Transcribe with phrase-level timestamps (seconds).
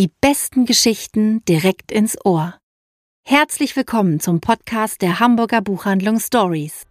[0.00, 2.56] Die besten Geschichten direkt ins Ohr.
[3.22, 6.86] Herzlich willkommen zum Podcast der Hamburger Buchhandlung Stories.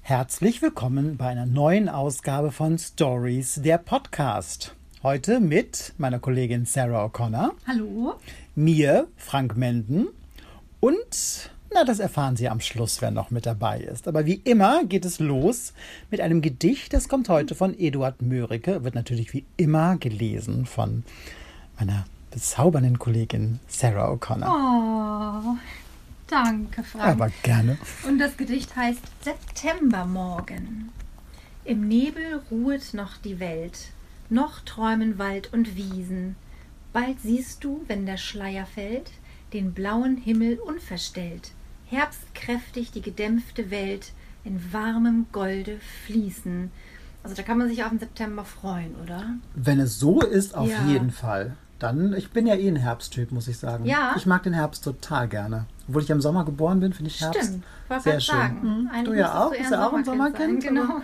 [0.00, 4.74] Herzlich willkommen bei einer neuen Ausgabe von Stories, der Podcast.
[5.04, 7.52] Heute mit meiner Kollegin Sarah O'Connor.
[7.68, 8.14] Hallo.
[8.56, 10.08] Mir, Frank Menden.
[10.80, 14.06] Und, na, das erfahren Sie am Schluss, wer noch mit dabei ist.
[14.06, 15.72] Aber wie immer geht es los
[16.10, 21.02] mit einem Gedicht, das kommt heute von Eduard Mörike, wird natürlich wie immer gelesen von
[21.78, 24.48] meiner bezaubernden Kollegin Sarah O'Connor.
[24.48, 25.56] Oh,
[26.28, 27.04] danke, Frank.
[27.04, 27.76] Aber gerne.
[28.06, 30.90] Und das Gedicht heißt Septembermorgen.
[31.64, 33.88] Im Nebel ruhet noch die Welt,
[34.30, 36.36] noch träumen Wald und Wiesen.
[36.92, 39.10] Bald siehst du, wenn der Schleier fällt,
[39.52, 41.52] den blauen Himmel unverstellt,
[41.86, 44.12] herbstkräftig die gedämpfte Welt
[44.44, 46.70] in warmem Golde fließen.
[47.22, 49.24] Also da kann man sich auf den September freuen, oder?
[49.54, 50.84] Wenn es so ist, auf Ja.
[50.86, 51.56] jeden Fall.
[51.78, 53.84] Dann, ich bin ja eh ein Herbsttyp, muss ich sagen.
[53.86, 54.14] Ja.
[54.16, 55.66] Ich mag den Herbst total gerne.
[55.88, 58.34] Obwohl ich im Sommer geboren bin, finde ich Herbst Stimmt, sehr schön.
[58.34, 58.88] sagen.
[58.90, 59.04] Mhm.
[59.04, 59.50] Du ja auch?
[59.50, 60.62] Bist du auch ein Sommerkind?
[60.62, 61.00] sein, Genau.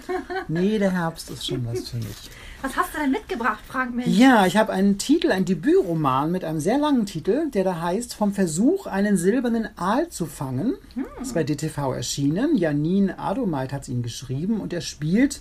[0.48, 2.06] Nee, der Herbst ist schon was für mich.
[2.62, 4.08] Was hast du denn mitgebracht, Frank Mensch?
[4.08, 8.14] Ja, ich habe einen Titel, einen Debütroman mit einem sehr langen Titel, der da heißt
[8.14, 10.74] Vom Versuch, einen silbernen Aal zu fangen.
[11.18, 12.58] Das ist bei DTV erschienen.
[12.58, 15.40] Janine Adomait hat es ihn geschrieben und er spielt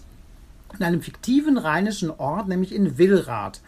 [0.77, 3.59] in einem fiktiven rheinischen Ort, nämlich in Willrath.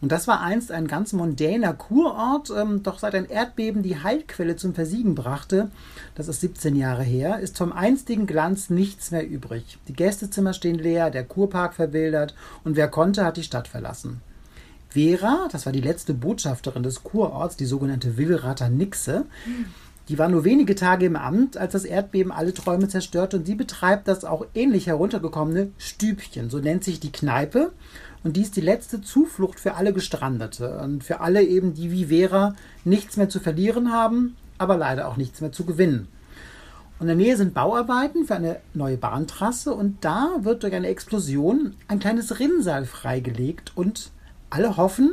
[0.00, 4.56] Und das war einst ein ganz mondäner Kurort, ähm, doch seit ein Erdbeben die Heilquelle
[4.56, 5.70] zum Versiegen brachte,
[6.14, 9.78] das ist 17 Jahre her, ist vom einstigen Glanz nichts mehr übrig.
[9.88, 14.20] Die Gästezimmer stehen leer, der Kurpark verwildert und wer konnte, hat die Stadt verlassen.
[14.90, 19.26] Vera, das war die letzte Botschafterin des Kurorts, die sogenannte Willrather Nixe,
[20.08, 23.54] die war nur wenige Tage im Amt, als das Erdbeben alle Träume zerstörte und sie
[23.54, 27.72] betreibt das auch ähnlich heruntergekommene Stübchen, so nennt sich die Kneipe.
[28.28, 32.04] Und die ist die letzte Zuflucht für alle Gestrandete und für alle eben, die wie
[32.04, 32.54] Vera
[32.84, 36.08] nichts mehr zu verlieren haben, aber leider auch nichts mehr zu gewinnen.
[36.98, 40.88] Und in der Nähe sind Bauarbeiten für eine neue Bahntrasse und da wird durch eine
[40.88, 44.10] Explosion ein kleines Rinnsal freigelegt und
[44.50, 45.12] alle hoffen,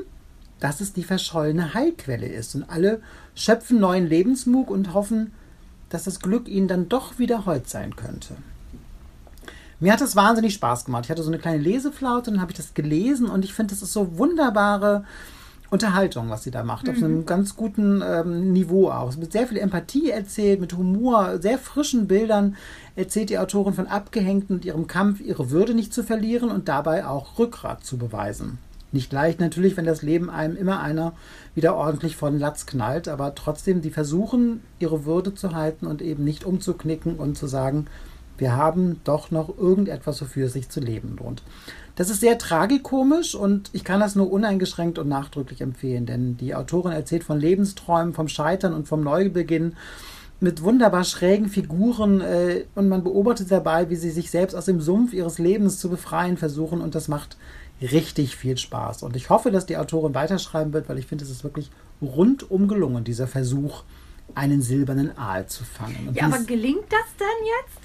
[0.60, 2.54] dass es die verschollene Heilquelle ist.
[2.54, 3.02] Und alle
[3.34, 5.32] schöpfen neuen Lebensmut und hoffen,
[5.88, 8.36] dass das Glück ihnen dann doch wieder heut sein könnte.
[9.80, 11.06] Mir hat es wahnsinnig Spaß gemacht.
[11.06, 13.74] Ich hatte so eine kleine Leseflaute und dann habe ich das gelesen und ich finde,
[13.74, 15.04] das ist so wunderbare
[15.70, 16.88] Unterhaltung, was sie da macht.
[16.88, 19.16] Auf einem ganz guten ähm, Niveau auch.
[19.18, 22.56] Mit sehr viel Empathie erzählt, mit Humor, sehr frischen Bildern
[22.96, 27.06] erzählt die Autorin von Abgehängten und ihrem Kampf, ihre Würde nicht zu verlieren und dabei
[27.06, 28.60] auch Rückgrat zu beweisen.
[28.92, 31.12] Nicht leicht natürlich, wenn das Leben einem immer einer
[31.54, 36.02] wieder ordentlich vor den Latz knallt, aber trotzdem, die versuchen, ihre Würde zu halten und
[36.02, 37.88] eben nicht umzuknicken und zu sagen,
[38.38, 41.44] wir haben doch noch irgendetwas, wofür es sich zu leben lohnt.
[41.96, 46.54] Das ist sehr tragikomisch und ich kann das nur uneingeschränkt und nachdrücklich empfehlen, denn die
[46.54, 49.76] Autorin erzählt von Lebensträumen, vom Scheitern und vom Neubeginn
[50.42, 54.82] mit wunderbar schrägen Figuren äh, und man beobachtet dabei, wie sie sich selbst aus dem
[54.82, 57.38] Sumpf ihres Lebens zu befreien versuchen und das macht
[57.82, 59.04] richtig viel Spaß.
[59.04, 62.68] Und ich hoffe, dass die Autorin weiterschreiben wird, weil ich finde, es ist wirklich rundum
[62.68, 63.84] gelungen, dieser Versuch,
[64.36, 66.10] einen silbernen Aal zu fangen.
[66.10, 67.28] Und Ja, aber gelingt das denn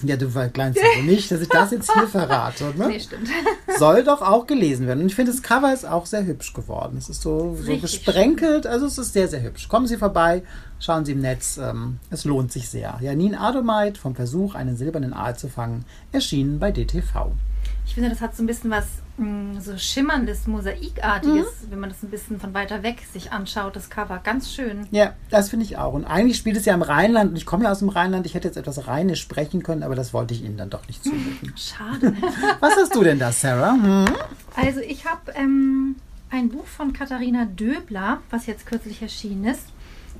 [0.03, 0.09] jetzt?
[0.09, 2.73] ja, du verkleinst aber nicht, dass ich das jetzt hier verrate.
[2.77, 2.89] Ne?
[2.89, 3.29] Nee, stimmt.
[3.79, 5.01] Soll doch auch gelesen werden.
[5.01, 6.97] Und ich finde, das Cover ist auch sehr hübsch geworden.
[6.99, 9.69] Es ist so, so Richtig gesprenkelt, also es ist sehr, sehr hübsch.
[9.69, 10.43] Kommen Sie vorbei,
[10.79, 12.99] schauen Sie im Netz, ähm, es lohnt sich sehr.
[13.01, 17.33] Janine Adomait vom Versuch, einen silbernen Aal zu fangen, erschienen bei DTV.
[17.87, 18.87] Ich finde, das hat so ein bisschen was
[19.17, 21.71] mh, so schimmerndes, mosaikartiges, Mhm.
[21.71, 24.21] wenn man das ein bisschen von weiter weg sich anschaut, das Cover.
[24.23, 24.87] Ganz schön.
[24.93, 25.93] Ja, das finde ich auch.
[25.93, 28.27] Und eigentlich spielt es ja im Rheinland und ich komme ja aus dem Rheinland.
[28.27, 31.03] Ich hätte jetzt etwas Rheinisch sprechen können, aber das wollte ich Ihnen dann doch nicht
[31.03, 31.53] zumuten.
[31.57, 32.15] Schade.
[32.61, 33.73] Was hast du denn da, Sarah?
[33.73, 34.05] Hm?
[34.57, 35.97] also ich habe ähm,
[36.31, 39.65] ein Buch von Katharina Döbler, was jetzt kürzlich erschienen ist,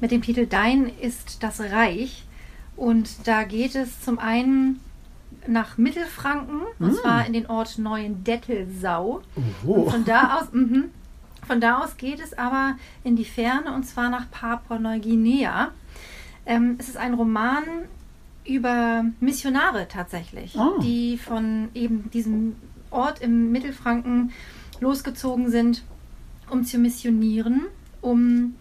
[0.01, 2.25] mit dem Titel Dein ist das Reich.
[2.77, 4.81] Und da geht es zum einen
[5.51, 9.21] nach Mittelfranken, und zwar in den Ort Neuendettelsau.
[9.67, 9.91] Oh.
[9.91, 10.91] Von da aus, mhm,
[11.47, 15.73] von da aus geht es aber in die Ferne und zwar nach Papua-Neuguinea.
[16.47, 17.65] Ähm, es ist ein Roman
[18.47, 20.73] über Missionare tatsächlich, Ah.
[20.83, 22.57] die von eben diesem
[22.91, 24.33] Ort im Mittelfranken
[24.81, 25.83] losgezogen sind,
[26.49, 27.67] um zu missionieren,
[28.01, 28.55] um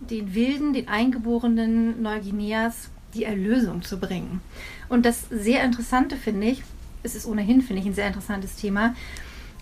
[0.00, 4.40] den Wilden, den Eingeborenen Neuguineas die Erlösung zu bringen.
[4.88, 6.62] Und das sehr Interessante finde ich,
[7.02, 8.94] es ist ohnehin, finde ich, ein sehr interessantes Thema,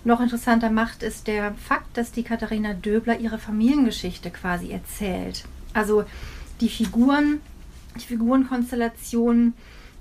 [0.04, 5.44] noch interessanter macht, ist der Fakt, dass die Katharina Döbler ihre Familiengeschichte quasi erzählt.
[5.74, 6.04] Also
[6.60, 7.40] die Figuren,
[7.96, 9.54] die Figurenkonstellationen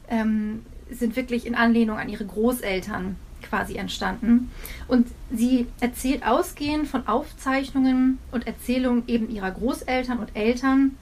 [0.10, 0.62] ähm,
[0.92, 4.52] sind wirklich in Anlehnung an ihre Großeltern quasi entstanden.
[4.88, 10.98] Und sie erzählt ausgehend von Aufzeichnungen und Erzählungen eben ihrer Großeltern und Eltern,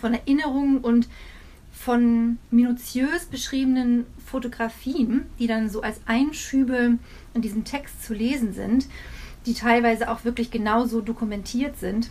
[0.00, 1.08] von Erinnerungen und
[1.74, 6.98] von minutiös beschriebenen Fotografien, die dann so als Einschübe
[7.34, 8.86] in diesem Text zu lesen sind,
[9.44, 12.10] die teilweise auch wirklich genauso dokumentiert sind,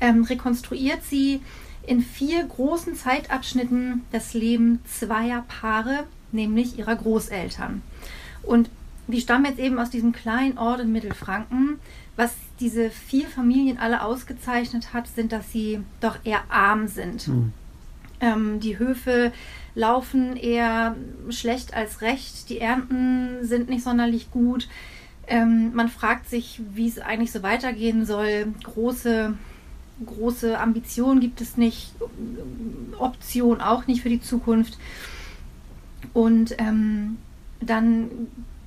[0.00, 1.40] ähm, rekonstruiert sie
[1.86, 7.82] in vier großen Zeitabschnitten das Leben zweier Paare, nämlich ihrer Großeltern.
[8.42, 8.68] Und
[9.08, 11.78] die stammen jetzt eben aus diesem kleinen Ort in Mittelfranken.
[12.16, 17.26] Was diese vier Familien alle ausgezeichnet hat, sind, dass sie doch eher arm sind.
[17.28, 17.52] Mhm.
[18.22, 19.32] Ähm, die Höfe
[19.74, 20.96] laufen eher
[21.28, 22.48] schlecht als recht.
[22.48, 24.68] Die Ernten sind nicht sonderlich gut.
[25.26, 28.46] Ähm, man fragt sich, wie es eigentlich so weitergehen soll.
[28.62, 29.34] Große,
[30.06, 31.94] große Ambitionen gibt es nicht,
[32.98, 34.78] Option auch nicht für die Zukunft.
[36.12, 37.18] Und ähm,
[37.60, 38.10] dann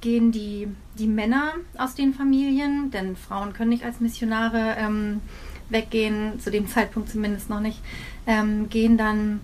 [0.02, 0.68] gehen die,
[1.00, 5.22] die Männer aus den Familien, denn Frauen können nicht als Missionare ähm,
[5.70, 7.80] weggehen, zu dem Zeitpunkt zumindest noch nicht,
[8.28, 9.42] ähm, gehen dann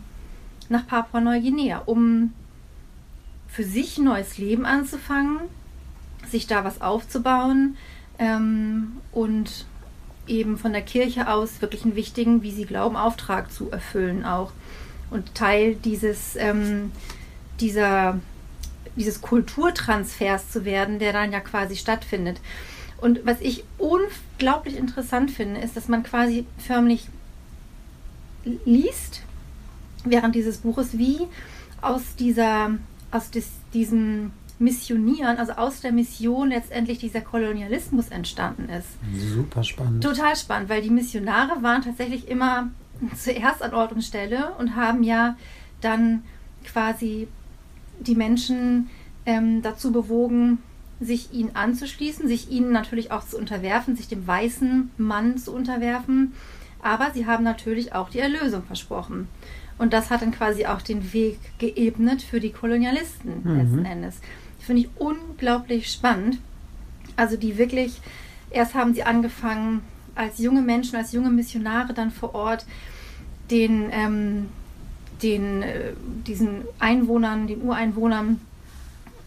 [0.70, 2.34] nach Papua-Neuguinea, um
[3.48, 5.40] für sich ein neues Leben anzufangen,
[6.30, 7.76] sich da was aufzubauen
[8.18, 9.66] ähm, und
[10.28, 14.52] eben von der Kirche aus wirklich einen wichtigen, wie sie glauben, Auftrag zu erfüllen auch.
[15.10, 16.92] Und Teil dieses, ähm,
[17.60, 18.20] dieser,
[18.96, 22.40] dieses Kulturtransfers zu werden, der dann ja quasi stattfindet.
[23.02, 27.08] Und was ich unglaublich interessant finde, ist, dass man quasi förmlich
[28.66, 29.24] liest
[30.06, 31.28] während dieses Buches, wie
[31.82, 32.72] aus dieser,
[33.12, 38.88] aus des, diesem Missionieren, also aus der Mission letztendlich dieser Kolonialismus entstanden ist.
[39.34, 40.04] Super spannend.
[40.04, 42.70] Total spannend, weil die Missionare waren tatsächlich immer
[43.18, 45.36] zuerst an Ort und Stelle und haben ja
[45.82, 46.24] dann
[46.64, 47.28] quasi
[48.00, 48.90] die Menschen
[49.26, 50.60] ähm, dazu bewogen,
[51.02, 56.34] sich ihnen anzuschließen, sich ihnen natürlich auch zu unterwerfen, sich dem weißen Mann zu unterwerfen.
[56.82, 59.28] Aber sie haben natürlich auch die Erlösung versprochen.
[59.78, 63.58] Und das hat dann quasi auch den Weg geebnet für die Kolonialisten mhm.
[63.58, 64.20] letzten Endes.
[64.60, 66.38] Finde ich unglaublich spannend.
[67.16, 68.00] Also die wirklich,
[68.52, 69.82] erst haben sie angefangen
[70.14, 72.66] als junge Menschen, als junge Missionare dann vor Ort
[73.50, 74.50] den, ähm,
[75.24, 75.94] den äh,
[76.28, 78.40] diesen Einwohnern, den Ureinwohnern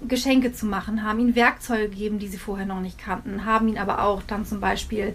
[0.09, 3.79] Geschenke zu machen, haben ihnen Werkzeuge gegeben, die sie vorher noch nicht kannten, haben ihnen
[3.79, 5.15] aber auch dann zum Beispiel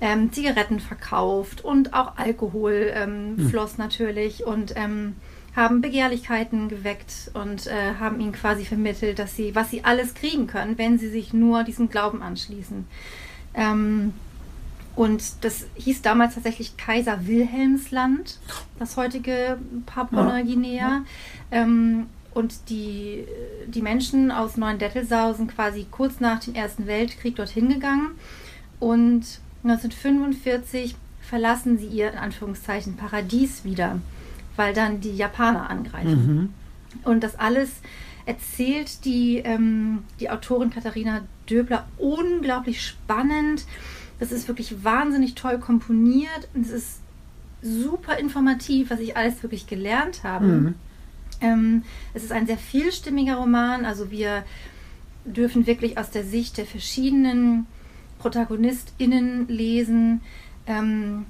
[0.00, 3.48] ähm, Zigaretten verkauft und auch Alkohol ähm, hm.
[3.48, 5.16] floss natürlich und ähm,
[5.56, 10.46] haben Begehrlichkeiten geweckt und äh, haben ihnen quasi vermittelt, dass sie, was sie alles kriegen
[10.46, 12.86] können, wenn sie sich nur diesem Glauben anschließen.
[13.54, 14.12] Ähm,
[14.96, 18.38] und das hieß damals tatsächlich Kaiser Wilhelmsland,
[18.78, 21.02] das heutige Papua-Neuguinea.
[21.52, 21.62] Ja.
[22.34, 23.24] Und die,
[23.66, 28.10] die Menschen aus Neuendettelsau sind quasi kurz nach dem Ersten Weltkrieg dorthin gegangen.
[28.80, 29.22] Und
[29.62, 34.00] 1945 verlassen sie ihr in Anführungszeichen Paradies wieder,
[34.56, 36.26] weil dann die Japaner angreifen.
[36.26, 36.54] Mhm.
[37.04, 37.70] Und das alles
[38.26, 43.64] erzählt die, ähm, die Autorin Katharina Döbler unglaublich spannend.
[44.18, 47.00] Das ist wirklich wahnsinnig toll komponiert und es ist
[47.62, 50.46] super informativ, was ich alles wirklich gelernt habe.
[50.46, 50.74] Mhm.
[51.44, 51.82] Ähm,
[52.14, 54.44] es ist ein sehr vielstimmiger Roman, also wir
[55.26, 57.66] dürfen wirklich aus der Sicht der verschiedenen
[58.18, 60.22] ProtagonistInnen lesen.
[60.66, 61.26] Ähm,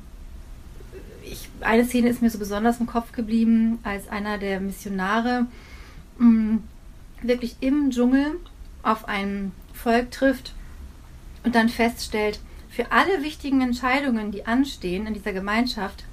[1.25, 5.47] ich, eine Szene ist mir so besonders im Kopf geblieben, als einer der Missionare
[6.19, 6.63] mh, mm,
[7.23, 8.39] wirklich im Dschungel
[8.85, 10.55] auf ein Volk trifft
[11.43, 16.05] und dann feststellt, für alle wichtigen Entscheidungen, die anstehen in dieser Gemeinschaft,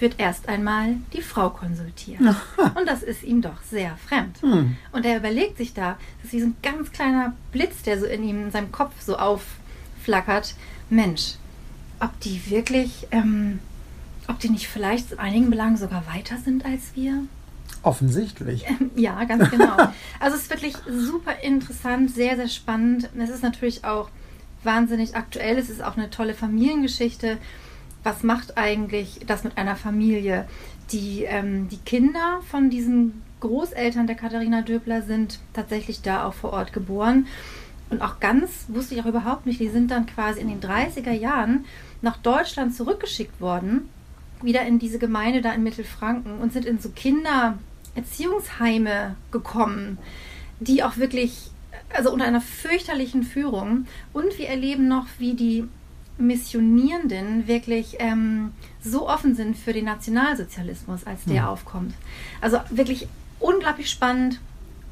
[0.00, 2.20] wird erst einmal die Frau konsultiert.
[2.20, 4.42] Und das ist ihm doch sehr fremd.
[4.42, 4.76] Hm.
[4.92, 8.06] Und er überlegt sich da, das ist wie so ein ganz kleiner Blitz, der so
[8.06, 10.54] in ihm, in seinem Kopf so aufflackert.
[10.90, 11.34] Mensch,
[12.00, 13.60] ob die wirklich, ähm,
[14.28, 17.22] ob die nicht vielleicht in einigen Belangen sogar weiter sind als wir?
[17.82, 18.64] Offensichtlich.
[18.96, 19.76] Ja, ganz genau.
[20.20, 23.10] also es ist wirklich super interessant, sehr, sehr spannend.
[23.18, 24.08] Es ist natürlich auch
[24.62, 25.58] wahnsinnig aktuell.
[25.58, 27.38] Es ist auch eine tolle Familiengeschichte
[28.04, 30.46] was macht eigentlich das mit einer Familie?
[30.92, 36.52] Die, ähm, die Kinder von diesen Großeltern der Katharina Döbler sind tatsächlich da auch vor
[36.52, 37.26] Ort geboren.
[37.90, 41.12] Und auch ganz, wusste ich auch überhaupt nicht, die sind dann quasi in den 30er
[41.12, 41.64] Jahren
[42.02, 43.88] nach Deutschland zurückgeschickt worden,
[44.42, 49.96] wieder in diese Gemeinde da in Mittelfranken und sind in so Kindererziehungsheime gekommen,
[50.60, 51.50] die auch wirklich,
[51.94, 53.86] also unter einer fürchterlichen Führung.
[54.12, 55.68] Und wir erleben noch, wie die
[56.18, 58.52] Missionierenden wirklich ähm,
[58.82, 61.48] so offen sind für den Nationalsozialismus, als der mhm.
[61.48, 61.94] aufkommt.
[62.40, 63.08] Also wirklich
[63.40, 64.40] unglaublich spannend,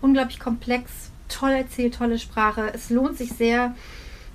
[0.01, 0.91] unglaublich komplex,
[1.29, 2.73] toll erzählt, tolle Sprache.
[2.75, 3.75] Es lohnt sich sehr.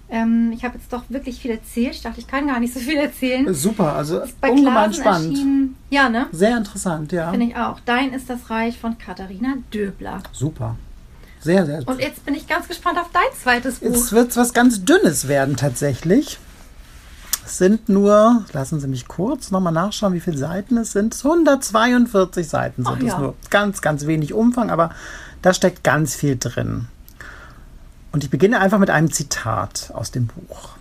[0.09, 1.95] Ähm, ich habe jetzt doch wirklich viel erzählt.
[1.95, 3.53] Ich dachte, ich kann gar nicht so viel erzählen.
[3.53, 5.31] Super, also Ist bei ungemein Klasen spannend.
[5.31, 5.75] erschienen.
[5.89, 6.27] Ja, ne?
[6.31, 7.31] Sehr interessant, ja.
[7.31, 7.79] Finde ich auch.
[7.81, 10.23] Dein ist das Reich von Katharina Döbler.
[10.31, 10.77] Super.
[11.39, 13.87] Sehr, sehr Und jetzt bin ich ganz gespannt auf dein zweites Buch.
[13.87, 16.39] Jetzt wird es was ganz Dünnes werden tatsächlich.
[17.47, 21.15] Es sind nur, lassen Sie mich kurz nochmal nachschauen, wie viele Seiten es sind.
[21.15, 23.19] 142 Seiten sind Ach es ja.
[23.19, 23.35] nur.
[23.49, 24.89] Ganz, ganz wenig Umfang, aber
[25.41, 26.87] da steckt ganz viel drin.
[28.11, 30.71] Und ich beginne einfach mit einem Zitat aus dem Buch.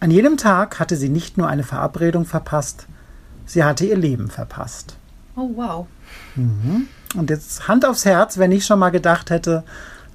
[0.00, 2.86] An jedem Tag hatte sie nicht nur eine Verabredung verpasst,
[3.44, 4.96] sie hatte ihr Leben verpasst.
[5.36, 5.86] oh, wow.
[7.14, 9.62] Und jetzt Hand aufs Herz, wenn ich schon mal gedacht hätte,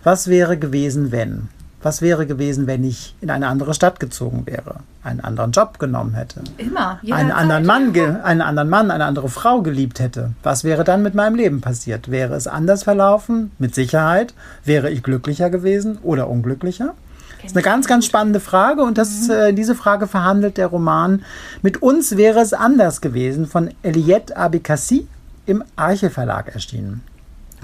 [0.04, 1.50] was wäre gewesen, wenn?
[1.82, 6.16] Was wäre gewesen, wenn ich in eine andere Stadt gezogen wäre, einen anderen Job genommen
[6.16, 7.00] hätte, Immer.
[7.12, 10.32] einen anderen Mann, einen anderen Mann, eine andere Frau geliebt hätte?
[10.42, 12.10] Was wäre dann mit meinem Leben passiert?
[12.10, 13.52] Wäre es anders verlaufen?
[13.60, 14.34] Mit Sicherheit.
[14.66, 16.96] Wäre ich glücklicher gewesen oder unglücklicher?
[17.38, 21.24] Das ist eine ganz, ganz spannende Frage und das, äh, diese Frage verhandelt der Roman
[21.62, 25.08] Mit uns wäre es anders gewesen von Eliette Abikassi
[25.46, 27.04] im Arche Verlag erschienen.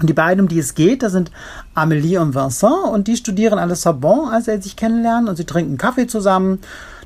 [0.00, 1.30] Und die beiden, um die es geht, das sind
[1.74, 5.78] Amélie und Vincent und die studieren alle Sorbonne, als sie sich kennenlernen und sie trinken
[5.78, 6.58] Kaffee zusammen.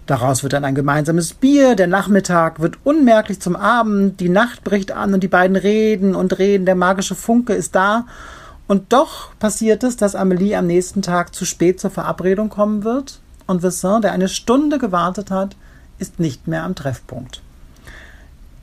[0.06, 4.90] Daraus wird dann ein gemeinsames Bier, der Nachmittag wird unmerklich zum Abend, die Nacht bricht
[4.90, 8.06] an und die beiden reden und reden, der magische Funke ist da.
[8.66, 13.20] Und doch passiert es, dass Amélie am nächsten Tag zu spät zur Verabredung kommen wird
[13.46, 15.56] und Vincent, der eine Stunde gewartet hat,
[15.98, 17.42] ist nicht mehr am Treffpunkt.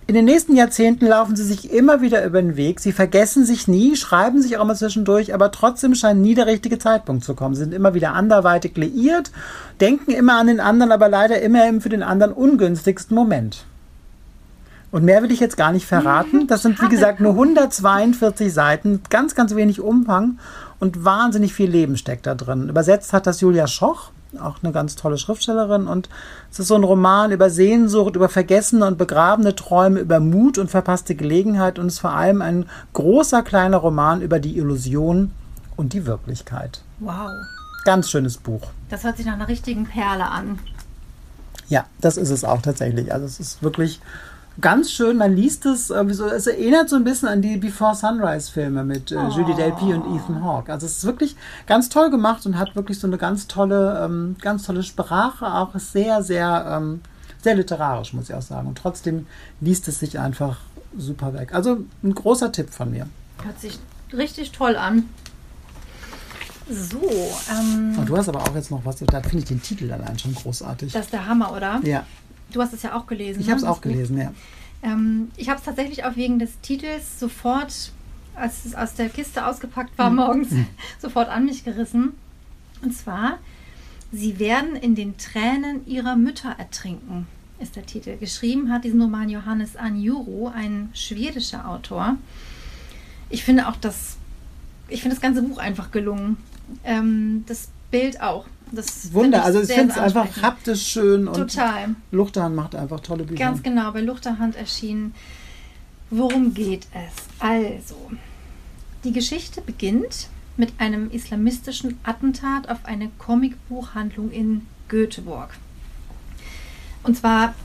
[0.08, 2.80] In den nächsten Jahrzehnten laufen sie sich immer wieder über den Weg.
[2.80, 6.78] Sie vergessen sich nie, schreiben sich auch immer zwischendurch, aber trotzdem scheint nie der richtige
[6.78, 7.56] Zeitpunkt zu kommen.
[7.56, 9.32] Sie sind immer wieder anderweitig liiert,
[9.82, 13.66] denken immer an den anderen, aber leider immer im für den anderen ungünstigsten Moment.
[14.92, 16.46] Und mehr will ich jetzt gar nicht verraten.
[16.46, 20.38] Das sind, wie gesagt, nur 142 Seiten, ganz, ganz wenig Umfang
[20.80, 22.70] und wahnsinnig viel Leben steckt da drin.
[22.70, 25.88] Übersetzt hat das Julia Schoch, auch eine ganz tolle Schriftstellerin.
[25.88, 26.10] Und
[26.52, 30.70] es ist so ein Roman über Sehnsucht, über vergessene und begrabene Träume, über Mut und
[30.70, 31.80] verpasste Gelegenheit.
[31.80, 35.32] Und es ist vor allem ein großer, kleiner Roman über die Illusion
[35.76, 36.82] und die Wirklichkeit.
[37.00, 37.32] Wow.
[37.84, 38.62] Ganz schönes Buch.
[38.90, 40.60] Das hört sich nach einer richtigen Perle an.
[41.68, 43.12] Ja, das ist es auch tatsächlich.
[43.14, 44.00] Also es ist wirklich
[44.62, 45.18] ganz schön.
[45.18, 48.84] Man liest es, äh, so, es erinnert so ein bisschen an die Before Sunrise Filme
[48.84, 50.72] mit äh, Judy Delpy und Ethan Hawke.
[50.72, 51.36] Also es ist wirklich
[51.68, 55.46] ganz toll gemacht und hat wirklich so eine ganz tolle, ähm, ganz tolle Sprache.
[55.46, 57.02] Auch ist sehr, sehr, ähm,
[57.42, 58.68] sehr literarisch, muss ich auch sagen.
[58.68, 59.28] Und trotzdem
[59.62, 60.58] liest es sich einfach
[60.98, 61.54] super weg.
[61.54, 63.08] Also ein großer Tipp von mir.
[63.44, 63.80] Hört sich
[64.14, 65.10] richtig toll an.
[66.68, 67.00] So,
[67.52, 70.18] ähm, Und du hast aber auch jetzt noch was, da finde ich den Titel allein
[70.18, 70.94] schon großartig.
[70.94, 71.80] das ist der Hammer, oder?
[71.84, 72.04] ja,
[72.52, 73.42] Du hast es ja auch gelesen.
[73.42, 74.34] ich ne, habe es auch gelesen, ja.
[74.84, 77.92] Ähm, ich habe es tatsächlich auch wegen des Titels sofort,
[78.36, 80.50] als es aus der Kiste ausgepackt war morgens,
[81.02, 82.14] sofort an mich gerissen.
[82.82, 83.40] Und zwar,
[84.12, 87.28] Sie werden in den Tränen ihrer Mütter ertrinken,
[87.60, 88.18] ist der Titel.
[88.18, 92.18] Geschrieben hat diesen Roman Johannes Anjuro, ein schwedischer Autor.
[93.30, 94.18] Ich finde auch das,
[94.88, 96.38] ich finde das ganze Buch einfach gelungen.
[96.84, 98.46] Ähm, das Bild auch.
[98.76, 101.96] Das Wunder, finde also ich finde es einfach haptisch schön und Total.
[102.12, 103.40] Luchterhand macht einfach tolle Bücher.
[103.40, 105.14] Ganz genau, bei Luchterhand erschienen.
[106.10, 107.24] Worum geht es?
[107.40, 108.12] Also,
[109.04, 110.28] die Geschichte beginnt
[110.58, 115.50] mit einem islamistischen Attentat auf eine Comicbuchhandlung in Göteborg.
[117.04, 117.56] Und zwar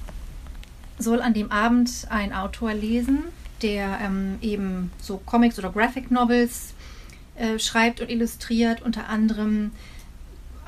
[0.99, 3.25] soll an dem Abend ein Autor lesen,
[3.63, 6.75] der ähm, eben so Comics oder Graphic Novels
[7.37, 9.71] äh, schreibt und illustriert, unter anderem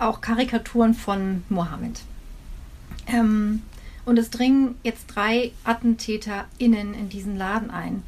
[0.02, 2.00] auch Karikaturen von Mohammed.
[3.06, 3.62] Ähm,
[4.04, 8.02] und es dringen jetzt drei AttentäterInnen in diesen Laden ein.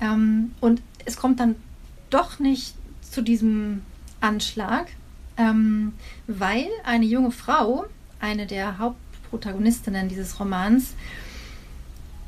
[0.00, 1.56] Ähm, und es kommt dann
[2.10, 3.82] doch nicht zu diesem
[4.20, 4.88] Anschlag,
[5.36, 5.92] ähm,
[6.26, 7.86] weil eine junge Frau,
[8.20, 10.94] eine der Hauptprotagonistinnen dieses Romans,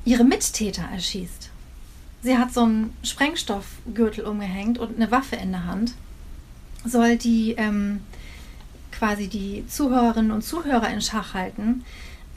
[0.04, 1.50] ihre Mittäter erschießt.
[2.22, 5.94] Sie hat so einen Sprengstoffgürtel umgehängt und eine Waffe in der Hand.
[6.84, 8.00] Soll die ähm,
[8.98, 11.84] quasi die Zuhörerinnen und Zuhörer in Schach halten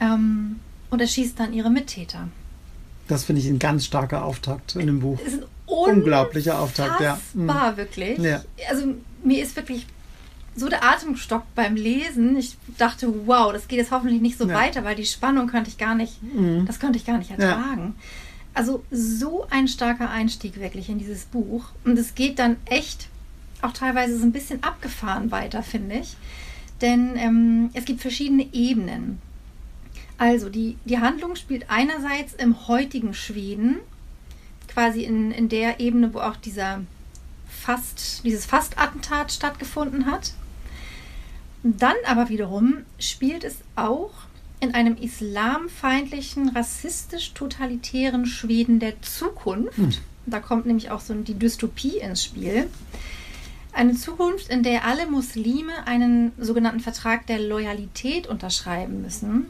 [0.00, 2.28] ähm, und erschießt dann ihre Mittäter.
[3.08, 5.18] Das finde ich ein ganz starker Auftakt in dem Buch.
[5.26, 7.18] Es ist ein Unglaublicher Auftakt, ja.
[7.34, 7.42] Mhm.
[7.48, 8.18] Unfassbar, wirklich.
[8.18, 8.42] Ja.
[8.70, 9.86] Also mir ist wirklich
[10.54, 12.36] so der Atem gestockt beim Lesen.
[12.36, 14.54] Ich dachte, wow, das geht jetzt hoffentlich nicht so Ja.
[14.54, 16.66] weiter, weil die Spannung könnte ich gar nicht, Mhm.
[16.66, 17.94] das konnte ich gar nicht ertragen.
[18.54, 21.64] Also so ein starker Einstieg wirklich in dieses Buch.
[21.84, 23.08] Und es geht dann echt
[23.62, 26.16] auch teilweise so ein bisschen abgefahren weiter, finde ich.
[26.82, 29.20] Denn ähm, es gibt verschiedene Ebenen.
[30.18, 33.78] Also die, die Handlung spielt einerseits im heutigen Schweden,
[34.68, 36.82] quasi in, in der Ebene, wo auch dieser
[37.48, 40.32] Fast, dieses Fastattentat stattgefunden hat.
[41.62, 44.10] Dann aber wiederum spielt es auch
[44.58, 49.76] in einem islamfeindlichen, rassistisch-totalitären Schweden der Zukunft.
[49.76, 49.92] Hm.
[50.26, 52.68] Da kommt nämlich auch so die Dystopie ins Spiel.
[53.72, 59.46] Eine Zukunft, in der alle Muslime einen sogenannten Vertrag der Loyalität unterschreiben müssen,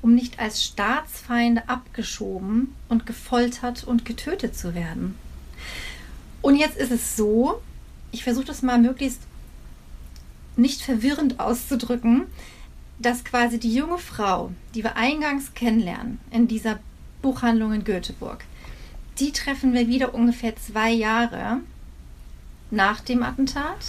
[0.00, 5.14] um nicht als Staatsfeinde abgeschoben und gefoltert und getötet zu werden.
[6.40, 7.60] Und jetzt ist es so,
[8.12, 9.20] ich versuche das mal möglichst
[10.56, 12.24] nicht verwirrend auszudrücken,
[12.98, 16.78] dass quasi die junge Frau, die wir eingangs kennenlernen in dieser
[17.20, 18.44] Buchhandlung in Göteborg,
[19.18, 21.60] die treffen wir wieder ungefähr zwei Jahre
[22.70, 23.84] nach dem Attentat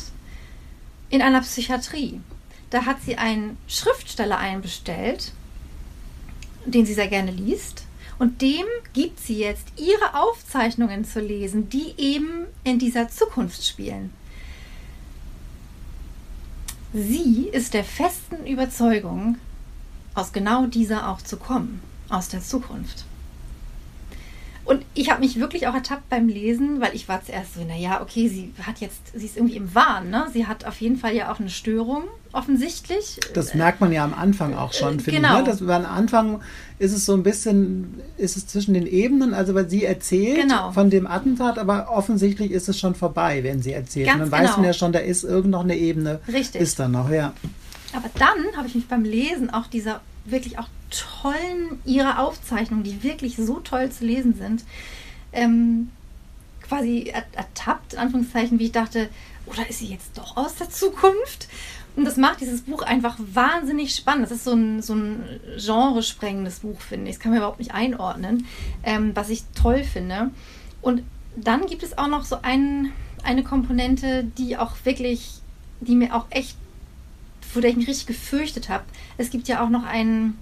[1.09, 2.21] in einer Psychiatrie.
[2.69, 5.33] Da hat sie einen Schriftsteller einbestellt,
[6.65, 7.85] den sie sehr gerne liest.
[8.17, 14.13] Und dem gibt sie jetzt ihre Aufzeichnungen zu lesen, die eben in dieser Zukunft spielen.
[16.93, 19.37] Sie ist der festen Überzeugung,
[20.13, 23.05] aus genau dieser auch zu kommen, aus der Zukunft.
[24.63, 28.01] Und ich habe mich wirklich auch ertappt beim Lesen, weil ich war zuerst so, naja,
[28.01, 30.27] okay, sie hat jetzt, sie ist irgendwie im Wahn, ne?
[30.31, 33.19] Sie hat auf jeden Fall ja auch eine Störung, offensichtlich.
[33.33, 35.39] Das merkt man ja am Anfang auch schon, finde genau.
[35.39, 35.45] ich.
[35.45, 35.51] Ne?
[35.51, 36.41] Das, am Anfang
[36.79, 40.71] ist es so ein bisschen, ist es zwischen den Ebenen, also weil sie erzählt genau.
[40.71, 44.07] von dem Attentat, aber offensichtlich ist es schon vorbei, wenn sie erzählt.
[44.07, 44.49] Ganz Und dann genau.
[44.49, 46.19] weiß man ja schon, da ist irgend noch eine Ebene.
[46.27, 46.61] Richtig.
[46.61, 47.33] Ist da noch, ja.
[47.93, 53.03] Aber dann habe ich mich beim Lesen auch dieser wirklich auch tollen, ihre Aufzeichnungen, die
[53.03, 54.63] wirklich so toll zu lesen sind,
[55.33, 55.89] ähm,
[56.61, 59.09] quasi ertappt, in Anführungszeichen, wie ich dachte,
[59.45, 61.47] oder ist sie jetzt doch aus der Zukunft?
[61.95, 64.23] Und das macht dieses Buch einfach wahnsinnig spannend.
[64.23, 65.23] Das ist so ein, so ein
[65.57, 67.17] genresprengendes Buch, finde ich.
[67.17, 68.47] Das kann man überhaupt nicht einordnen,
[68.83, 70.31] ähm, was ich toll finde.
[70.81, 71.03] Und
[71.35, 75.41] dann gibt es auch noch so ein, eine Komponente, die auch wirklich,
[75.81, 76.55] die mir auch echt
[77.51, 78.83] vor der ich mich richtig gefürchtet habe.
[79.17, 80.37] Es gibt ja auch noch ein,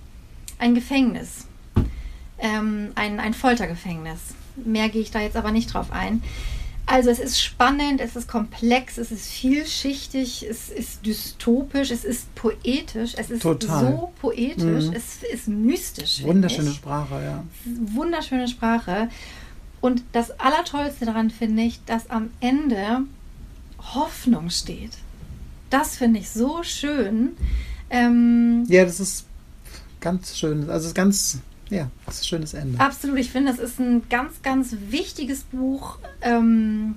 [0.57, 1.47] ein Gefängnis,
[2.37, 4.19] ähm, ein, ein Foltergefängnis.
[4.55, 6.21] Mehr gehe ich da jetzt aber nicht drauf ein.
[6.85, 12.33] Also es ist spannend, es ist komplex, es ist vielschichtig, es ist dystopisch, es ist
[12.33, 13.91] poetisch, es ist Total.
[13.91, 14.93] so poetisch, mhm.
[14.93, 16.23] es ist mystisch.
[16.23, 17.43] Wunderschöne Sprache, ja.
[17.65, 19.09] Wunderschöne Sprache.
[19.81, 23.01] Und das Allertollste daran finde ich, dass am Ende
[23.93, 24.93] Hoffnung steht.
[25.69, 27.37] Das finde ich so schön.
[27.89, 29.25] Ähm, ja, das ist
[29.99, 30.69] ganz schön.
[30.69, 32.79] Also es ist ganz, ja, das ist ein schönes Ende.
[32.79, 33.17] Absolut.
[33.17, 35.97] Ich finde, das ist ein ganz, ganz wichtiges Buch.
[36.21, 36.95] Ähm,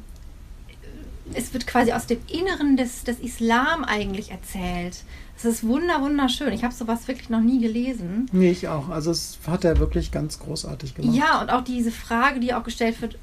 [1.35, 5.05] es wird quasi aus dem Inneren des, des Islam eigentlich erzählt.
[5.37, 6.53] Es ist wunder, wunderschön.
[6.53, 8.29] Ich habe sowas wirklich noch nie gelesen.
[8.33, 8.91] Nee, ich auch.
[8.91, 11.17] Also es hat er wirklich ganz großartig gemacht.
[11.17, 13.19] Ja, und auch diese Frage, die auch gestellt wird,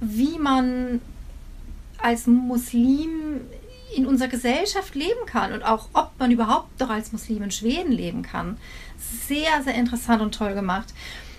[0.00, 1.00] wie man
[1.98, 3.40] als Muslim
[3.96, 7.92] in unserer Gesellschaft leben kann und auch ob man überhaupt doch als Muslim in Schweden
[7.92, 8.58] leben kann.
[9.26, 10.92] Sehr, sehr interessant und toll gemacht.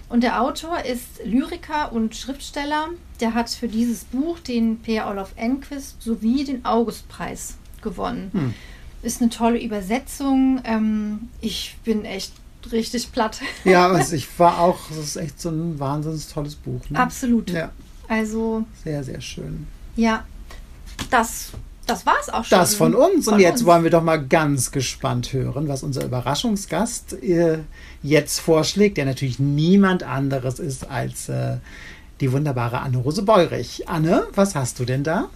[0.09, 2.87] Und der Autor ist Lyriker und Schriftsteller.
[3.19, 8.29] Der hat für dieses Buch den Per Olof Enquist sowie den Augustpreis gewonnen.
[8.31, 8.53] Hm.
[9.03, 10.61] Ist eine tolle Übersetzung.
[10.63, 12.33] Ähm, ich bin echt
[12.71, 13.41] richtig platt.
[13.65, 16.81] Ja, also ich war auch, das ist echt so ein wahnsinnig tolles Buch.
[16.89, 16.99] Ne?
[16.99, 17.51] Absolut.
[17.51, 17.71] Ja.
[18.07, 18.65] Also.
[18.83, 19.67] Sehr, sehr schön.
[19.95, 20.25] Ja,
[21.11, 21.51] das
[21.87, 22.57] das war's auch schon.
[22.57, 23.25] Das von uns.
[23.25, 23.65] Von und jetzt uns.
[23.65, 27.59] wollen wir doch mal ganz gespannt hören, was unser Überraschungsgast äh,
[28.03, 31.57] jetzt vorschlägt, der natürlich niemand anderes ist als äh,
[32.19, 33.87] die wunderbare Anne-Rose Beurich.
[33.87, 35.29] Anne, was hast du denn da?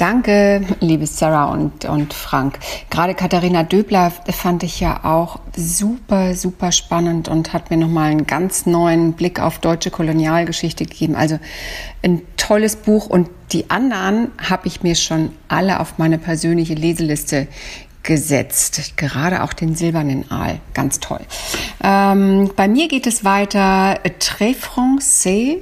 [0.00, 2.58] Danke, liebe Sarah und, und Frank.
[2.88, 8.26] Gerade Katharina Döbler fand ich ja auch super, super spannend und hat mir nochmal einen
[8.26, 11.16] ganz neuen Blick auf deutsche Kolonialgeschichte gegeben.
[11.16, 11.38] Also
[12.02, 17.46] ein tolles Buch und die anderen habe ich mir schon alle auf meine persönliche Leseliste
[18.02, 18.96] gesetzt.
[18.96, 20.58] Gerade auch den silbernen Aal.
[20.74, 21.20] Ganz toll.
[21.80, 25.58] Ähm, bei mir geht es weiter Très Français.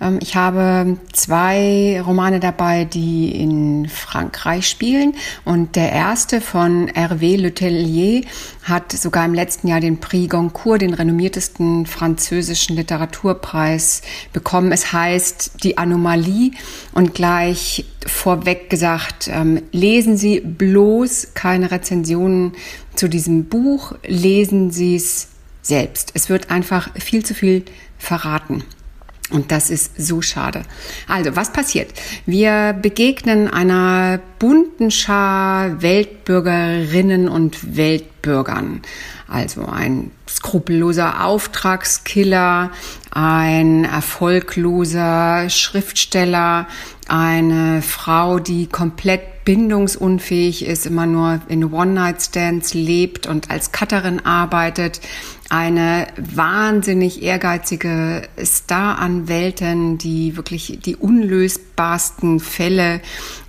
[0.00, 5.14] Ähm, ich habe zwei Romane dabei, die in Frankreich spielen.
[5.44, 8.22] Und der erste von Hervé Letellier
[8.62, 14.02] hat sogar im letzten Jahr den Prix Goncourt, den renommiertesten französischen Literaturpreis,
[14.32, 14.72] bekommen.
[14.72, 16.52] Es heißt Die Anomalie
[16.92, 22.52] und gleich vorweg gesagt, ähm, lesen Sie bloß keine Rezensionen
[22.94, 25.28] zu diesem Buch, lesen Sie es
[25.62, 26.12] selbst.
[26.14, 27.64] Es wird einfach viel zu viel
[27.98, 28.64] verraten.
[29.30, 30.62] Und das ist so schade.
[31.06, 31.92] Also, was passiert?
[32.26, 38.82] Wir begegnen einer bunten Schar Weltbürgerinnen und Weltbürgern.
[39.28, 42.72] Also ein skrupelloser Auftragskiller,
[43.12, 46.66] ein erfolgloser Schriftsteller,
[47.06, 55.00] eine Frau, die komplett bindungsunfähig ist, immer nur in One-Night-Stands lebt und als Cutterin arbeitet,
[55.48, 63.00] eine wahnsinnig ehrgeizige Star-Anwältin, die wirklich die unlösbarsten Fälle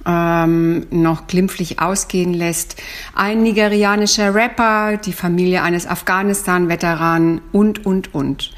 [0.04, 2.82] ähm, noch glimpflich ausgehen lässt,
[3.14, 8.56] ein nigerianischer Rapper, die Familie eines Afghanistan-Veteranen und, und, und.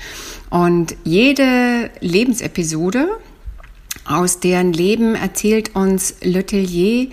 [0.49, 3.10] Und jede Lebensepisode
[4.06, 7.10] aus deren Leben erzählt uns Letellier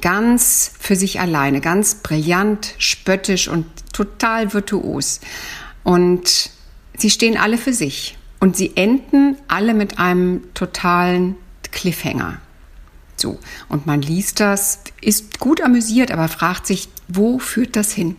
[0.00, 5.20] ganz für sich alleine, ganz brillant, spöttisch und total virtuos.
[5.84, 6.50] Und
[6.96, 8.16] sie stehen alle für sich.
[8.38, 11.36] Und sie enden alle mit einem totalen
[11.72, 12.38] Cliffhanger.
[13.16, 13.38] So.
[13.68, 18.16] Und man liest das, ist gut amüsiert, aber fragt sich, wo führt das hin?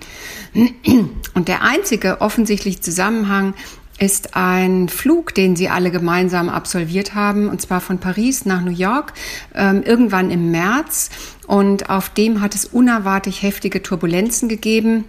[1.34, 3.54] Und der einzige offensichtliche Zusammenhang
[4.00, 8.72] ist ein Flug, den sie alle gemeinsam absolviert haben, und zwar von Paris nach New
[8.72, 9.14] York,
[9.56, 11.10] ähm, irgendwann im März.
[11.48, 15.06] Und auf dem hat es unerwartet heftige Turbulenzen gegeben.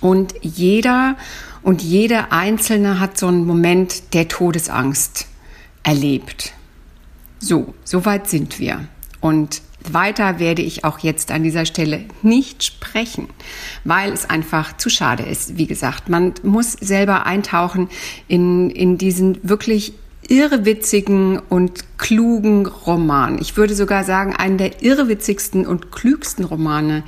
[0.00, 1.16] Und jeder
[1.62, 5.26] und jede Einzelne hat so einen Moment der Todesangst
[5.82, 6.52] erlebt.
[7.40, 8.86] So, so weit sind wir.
[9.20, 13.28] Und weiter werde ich auch jetzt an dieser Stelle nicht sprechen,
[13.84, 15.56] weil es einfach zu schade ist.
[15.56, 17.88] Wie gesagt, man muss selber eintauchen
[18.26, 19.94] in, in diesen wirklich
[20.28, 23.38] irrewitzigen und klugen Roman.
[23.40, 27.02] Ich würde sogar sagen, einen der irrewitzigsten und klügsten Romane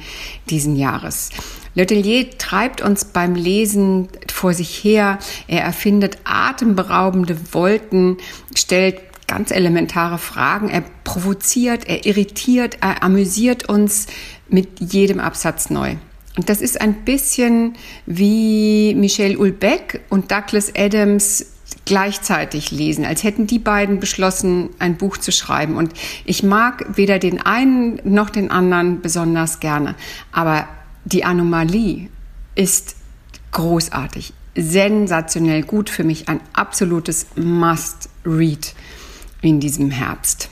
[0.49, 1.31] diesen Jahres.
[1.75, 5.19] Letellier treibt uns beim Lesen vor sich her.
[5.47, 8.17] Er erfindet atemberaubende Wolken,
[8.57, 10.69] stellt ganz elementare Fragen.
[10.69, 14.09] Er provoziert, er irritiert, er amüsiert uns
[14.49, 15.95] mit jedem Absatz neu.
[16.37, 17.75] Und das ist ein bisschen
[18.07, 21.47] wie Michel Ulbeck und Douglas Adams
[21.85, 25.77] gleichzeitig lesen, als hätten die beiden beschlossen, ein Buch zu schreiben.
[25.77, 25.93] Und
[26.25, 29.95] ich mag weder den einen noch den anderen besonders gerne.
[30.33, 30.69] Aber
[31.05, 32.09] die Anomalie
[32.57, 32.97] ist
[33.53, 38.75] großartig, sensationell gut für mich, ein absolutes Must-Read
[39.43, 40.51] in diesem Herbst.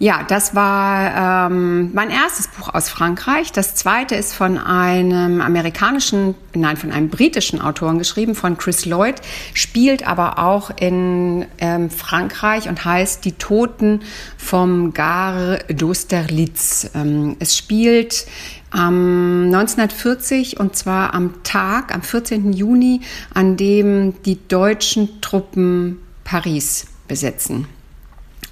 [0.00, 3.52] Ja, das war ähm, mein erstes Buch aus Frankreich.
[3.52, 9.16] Das zweite ist von einem amerikanischen, nein, von einem britischen Autoren geschrieben, von Chris Lloyd,
[9.54, 14.00] spielt aber auch in ähm, Frankreich und heißt Die Toten
[14.36, 16.90] vom Gare d'Austerlitz.
[16.94, 18.26] Ähm, es spielt
[18.74, 22.52] ähm, 1940 und zwar am Tag, am 14.
[22.52, 23.00] Juni,
[23.32, 27.66] an dem die deutschen Truppen Paris besetzen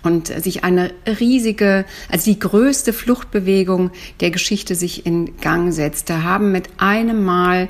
[0.03, 6.11] und sich eine riesige, also die größte Fluchtbewegung der Geschichte sich in Gang setzt.
[6.11, 7.69] Da haben mit einem Mal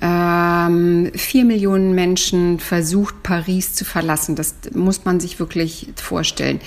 [0.00, 4.34] ähm, vier Millionen Menschen versucht, Paris zu verlassen.
[4.34, 6.60] Das muss man sich wirklich vorstellen.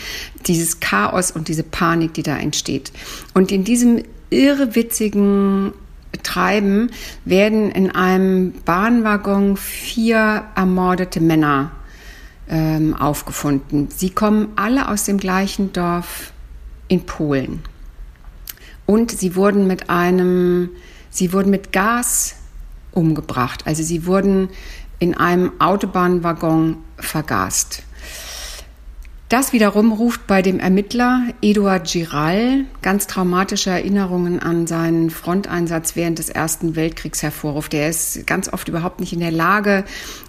[0.46, 2.92] Dieses Chaos und diese Panik, die da entsteht.
[3.34, 5.74] Und in diesem irrewitzigen
[6.24, 6.92] Treiben
[7.26, 11.72] werden in einem Bahnwaggon vier ermordete Männer
[12.50, 13.90] ähm, aufgefunden.
[13.96, 16.32] Sie kommen alle aus dem gleichen Dorf
[16.88, 17.62] in Polen.
[18.86, 20.70] Und sie wurden mit einem,
[21.10, 22.36] sie wurden mit Gas
[22.92, 23.64] umgebracht.
[23.66, 24.50] Also sie wurden
[25.00, 27.84] in einem Autobahnwaggon vergast.
[29.30, 36.18] Das wiederum ruft bei dem Ermittler Eduard Giral ganz traumatische Erinnerungen an seinen Fronteinsatz während
[36.18, 37.74] des Ersten Weltkriegs hervorruft.
[37.74, 39.84] Er ist ganz oft überhaupt nicht in der Lage,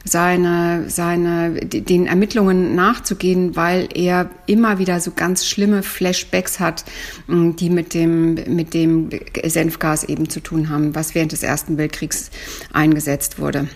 [0.05, 6.85] seine, seine, den Ermittlungen nachzugehen, weil er immer wieder so ganz schlimme Flashbacks hat,
[7.29, 9.11] die mit dem, mit dem
[9.45, 12.33] Senfgas eben zu tun haben, was während des Ersten Weltkriegs
[12.73, 13.69] eingesetzt wurde.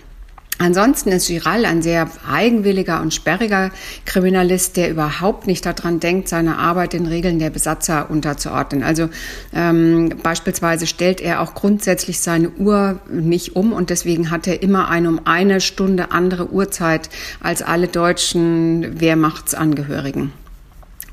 [0.59, 3.71] Ansonsten ist Giral ein sehr eigenwilliger und sperriger
[4.05, 8.83] Kriminalist, der überhaupt nicht daran denkt, seine Arbeit den Regeln der Besatzer unterzuordnen.
[8.83, 9.09] Also
[9.53, 14.89] ähm, beispielsweise stellt er auch grundsätzlich seine Uhr nicht um und deswegen hat er immer
[14.89, 17.09] eine um eine Stunde andere Uhrzeit
[17.41, 20.31] als alle deutschen Wehrmachtsangehörigen.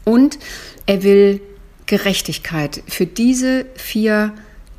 [0.04, 0.38] Und
[0.86, 1.40] er will
[1.86, 4.32] Gerechtigkeit für diese vier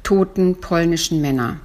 [0.04, 1.60] toten polnischen Männer.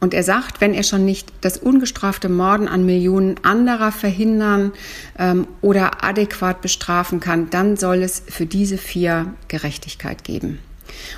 [0.00, 4.72] Und er sagt, wenn er schon nicht das ungestrafte Morden an Millionen anderer verhindern
[5.18, 10.58] ähm, oder adäquat bestrafen kann, dann soll es für diese vier Gerechtigkeit geben.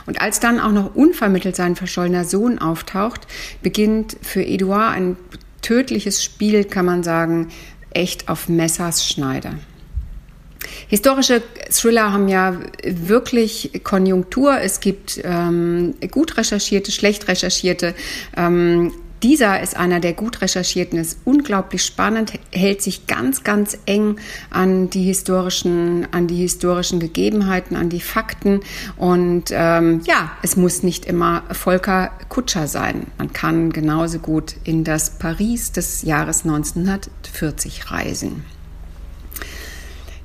[0.04, 3.26] Und als dann auch noch unvermittelt sein verschollener Sohn auftaucht,
[3.62, 5.16] beginnt für Edouard ein
[5.62, 7.48] tödliches Spiel, kann man sagen,
[7.90, 9.52] echt auf Messers Schneide.
[10.92, 14.60] Historische Thriller haben ja wirklich Konjunktur.
[14.60, 17.94] Es gibt ähm, gut recherchierte, schlecht recherchierte.
[18.36, 24.16] Ähm, dieser ist einer der gut recherchierten, ist unglaublich spannend, hält sich ganz, ganz eng
[24.50, 28.60] an die historischen, an die historischen Gegebenheiten, an die Fakten.
[28.98, 33.06] Und ähm, ja, es muss nicht immer Volker Kutscher sein.
[33.16, 38.44] Man kann genauso gut in das Paris des Jahres 1940 reisen.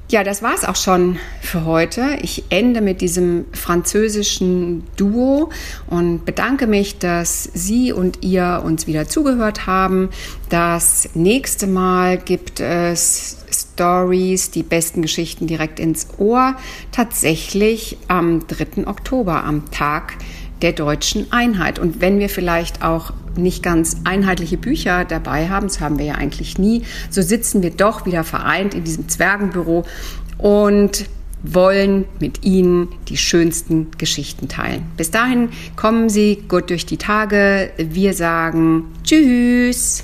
[0.10, 2.18] Ja, das war's auch schon für heute.
[2.22, 5.50] Ich ende mit diesem französischen Duo
[5.88, 10.10] und bedanke mich, dass Sie und ihr uns wieder zugehört haben.
[10.48, 16.56] Das nächste Mal gibt es Stories, die besten Geschichten direkt ins Ohr.
[16.94, 18.88] Tatsächlich am 3.
[18.88, 20.14] Oktober, am Tag
[20.62, 21.80] der deutschen Einheit.
[21.80, 26.16] Und wenn wir vielleicht auch nicht ganz einheitliche Bücher dabei haben, das haben wir ja
[26.16, 29.86] eigentlich nie, so sitzen wir doch wieder vereint in diesem Zwergenbüro
[30.38, 31.06] und
[31.44, 34.84] wollen mit Ihnen die schönsten Geschichten teilen.
[34.98, 37.72] Bis dahin kommen Sie gut durch die Tage.
[37.78, 40.04] Wir sagen Tschüss.